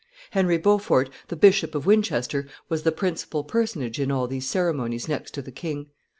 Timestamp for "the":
1.27-1.35, 2.81-2.91, 5.43-5.51